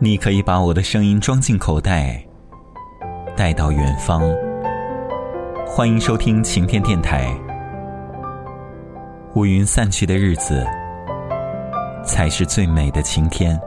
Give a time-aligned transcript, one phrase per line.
[0.00, 2.22] 你可以把我的声音装进口袋，
[3.36, 4.22] 带到远方。
[5.66, 7.36] 欢迎收听晴天电台。
[9.34, 10.64] 乌云散去的日子，
[12.04, 13.60] 才是最美的晴天。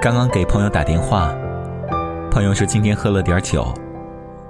[0.00, 1.34] 刚刚给朋友打电话，
[2.30, 3.74] 朋友说今天喝了点酒，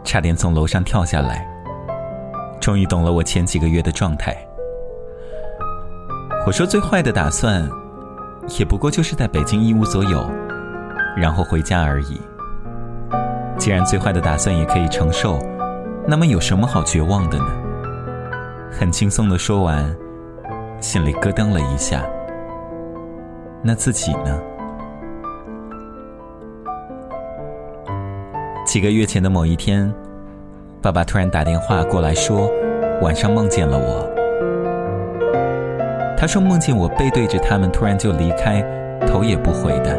[0.04, 1.48] 差点从楼上跳下来。
[2.60, 4.36] 终于懂了我前几个月的状态。
[6.44, 7.70] 我说最坏的打算，
[8.58, 10.28] 也不过就是在北京一无所有，
[11.16, 12.20] 然后回家而已。
[13.56, 15.38] 既然最坏的打算也可以承受，
[16.04, 17.46] 那么有什么好绝望的呢？
[18.72, 19.94] 很轻松的说完，
[20.80, 22.04] 心里咯噔了一下。
[23.62, 24.40] 那自己呢？
[28.66, 29.94] 几个月前的某一天，
[30.82, 32.50] 爸爸突然打电话过来说，
[33.00, 34.11] 晚上梦见了我。
[36.22, 38.62] 他说梦见我背对着他们，突然就离开，
[39.04, 39.98] 头也不回的。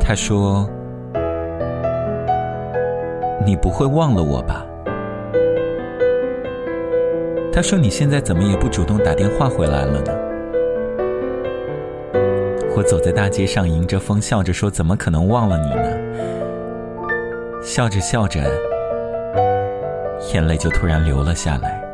[0.00, 0.68] 他说
[3.46, 4.66] ：“你不会忘了我吧？”
[7.54, 10.12] 他说：“你现在怎么也不主动打电话回来了呢？”
[12.76, 15.96] 我走在大街上，迎着风笑着说：“怎么可能忘了你呢？”
[17.62, 18.40] 笑着笑着，
[20.34, 21.85] 眼泪就突然流了下来。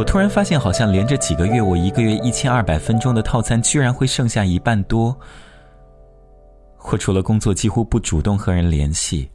[0.00, 5.14] 我突然发现，好像连着几个月，我一个月一千二百分钟的套餐，居然会剩下一半多。
[6.90, 9.30] 我除了工作，几乎不主动和人联系。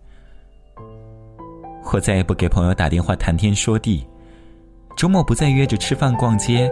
[1.94, 4.08] 我再也不给朋友打电话谈天说地，
[4.98, 6.68] 周末不再约着吃饭逛街，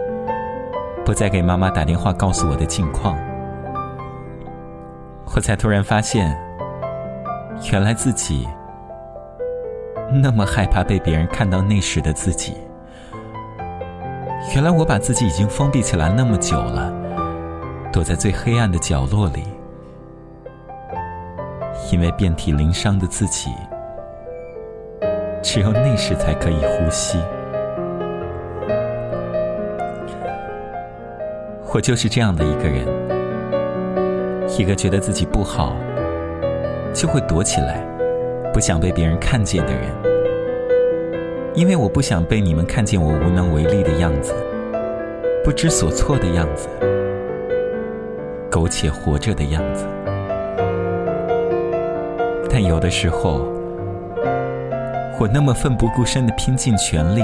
[1.04, 3.16] 不再给妈妈打电话告诉我的近况。
[5.36, 6.36] 我才突然发现，
[7.70, 8.44] 原来自己
[10.12, 12.56] 那么害怕被别人看到那时的自己。
[14.52, 16.92] 原来我把自己已经封闭起来那么久了，
[17.92, 19.42] 躲在最黑暗的角落里，
[21.90, 23.50] 因为遍体鳞伤的自己，
[25.42, 27.18] 只有那时才可以呼吸。
[31.72, 32.86] 我就是这样的一个人，
[34.56, 35.74] 一个觉得自己不好，
[36.92, 37.84] 就会躲起来，
[38.52, 40.13] 不想被别人看见的人。
[41.54, 44.34] 因为我不想被你们看见我无能为力的样子，
[45.44, 46.68] 不知所措的样子，
[48.50, 49.86] 苟且活着的样子。
[52.50, 53.46] 但有的时候，
[55.20, 57.22] 我那么奋不顾身的拼尽全力，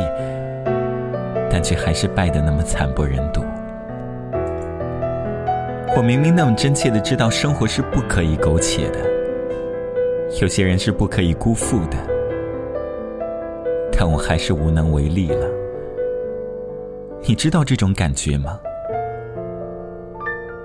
[1.51, 3.43] 但却还是败得那么惨不忍睹。
[5.97, 9.01] 我明明那么真切的知道生活是不可以苟且的，
[10.41, 12.20] 有些人是不可以辜负的。
[14.01, 15.47] 但我还是无能为力了，
[17.21, 18.59] 你知道这种感觉吗？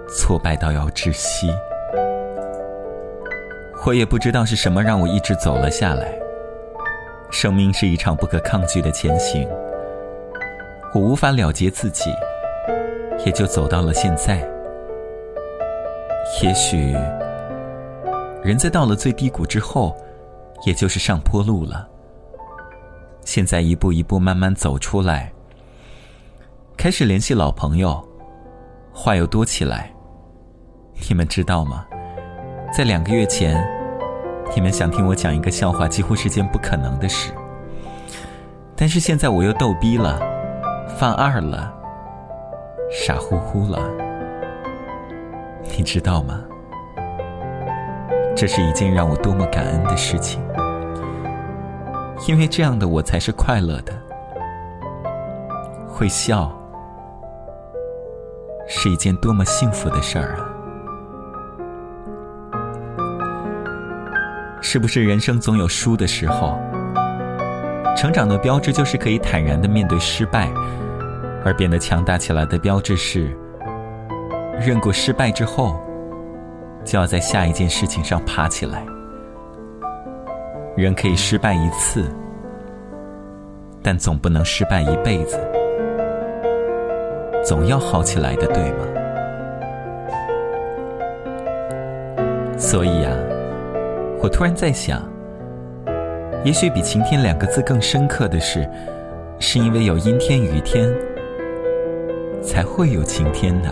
[0.07, 1.53] 挫败到要窒息。
[3.85, 6.17] 我也不知道是什么让我一直走了下来。
[7.29, 9.45] 生命是一场不可抗拒的前行，
[10.93, 12.11] 我无法了结自己，
[13.25, 14.37] 也就走到了现在。
[16.41, 16.95] 也许，
[18.41, 19.93] 人在到了最低谷之后，
[20.65, 21.89] 也就是上坡路了。
[23.25, 25.33] 现在一步一步慢慢走出来，
[26.77, 28.01] 开始联系老朋友，
[28.93, 29.91] 话又多起来。
[31.09, 31.85] 你们知道吗？
[32.71, 33.67] 在两个月前，
[34.55, 37.31] 你们想听我讲一个笑话，几乎是件不可能的事。
[38.75, 40.19] 但是现在我又逗逼了，
[40.95, 41.73] 犯二了，
[42.91, 43.79] 傻乎乎了。
[45.75, 46.41] 你知道吗？
[48.35, 50.45] 这是一件让我多么感恩的事情。
[52.27, 53.93] 因为这样的我才是快乐的，
[55.87, 56.51] 会笑
[58.67, 60.49] 是一件多么幸福的事儿啊！
[64.61, 66.57] 是不是人生总有输的时候？
[67.95, 70.51] 成长的标志就是可以坦然的面对失败，
[71.45, 73.29] 而变得强大起来的标志是，
[74.59, 75.79] 认过失败之后，
[76.83, 78.83] 就要在下一件事情上爬起来。
[80.75, 82.03] 人可以失败一次，
[83.81, 85.39] 但总不能失败一辈子，
[87.45, 88.85] 总要好起来的，对吗？
[92.57, 93.09] 所以呀，
[94.21, 95.01] 我突然在想，
[96.43, 98.69] 也许比“晴天”两个字更深刻的是，
[99.39, 100.93] 是因为有阴天、雨天，
[102.41, 103.69] 才会有晴天的。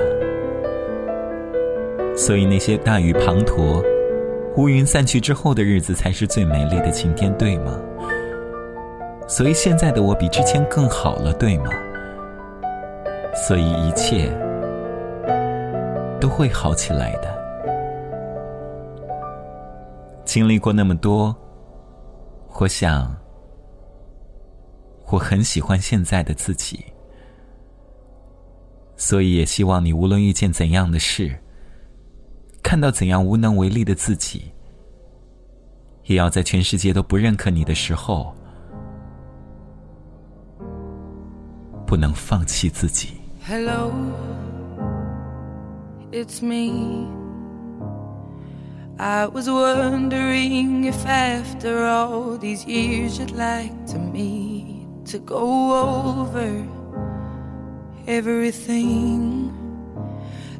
[2.15, 3.83] 所以那些大雨滂沱。
[4.55, 7.79] 乌云散去之后的日子，才是最美丽的晴天，对吗？
[9.27, 11.71] 所以现在的我比之前更好了，对吗？
[13.33, 14.29] 所以一切
[16.21, 17.33] 都会好起来的。
[20.23, 21.35] 经历过那么多，
[22.59, 23.15] 我想，
[25.07, 26.85] 我很喜欢现在的自己。
[28.95, 31.35] 所以也希望你无论遇见怎样的事，
[32.63, 34.51] 看到怎样无能为力的自己，
[36.05, 38.33] 也要在全世界都不认可你的时候，
[41.85, 43.09] 不能放弃自己。
[43.45, 43.91] Hello,
[46.11, 47.07] it's me.
[48.97, 56.63] I was wondering if after all these years you'd like to meet to go over
[58.07, 59.51] everything.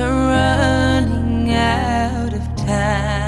[0.00, 3.27] are running out of time.